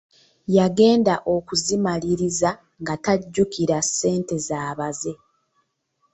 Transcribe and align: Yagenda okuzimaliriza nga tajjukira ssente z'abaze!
Yagenda 0.57 1.13
okuzimaliriza 1.35 2.49
nga 2.81 2.95
tajjukira 3.03 3.77
ssente 3.87 4.35
z'abaze! 4.47 5.13